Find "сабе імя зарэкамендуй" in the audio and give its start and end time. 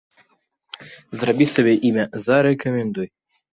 1.53-3.07